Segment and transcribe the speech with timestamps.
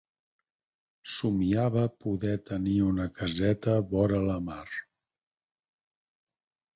[1.15, 4.65] Somiava poder tenir una caseta vora la mar.